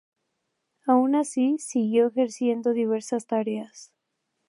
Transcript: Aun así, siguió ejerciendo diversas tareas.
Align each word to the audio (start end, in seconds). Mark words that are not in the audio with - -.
Aun 0.87 1.13
así, 1.13 1.59
siguió 1.59 2.07
ejerciendo 2.07 2.73
diversas 2.73 3.27
tareas. 3.27 3.93